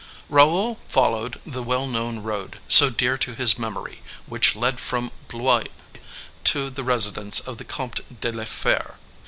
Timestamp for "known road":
1.85-2.57